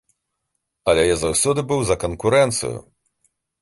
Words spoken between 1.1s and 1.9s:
я заўсёды быў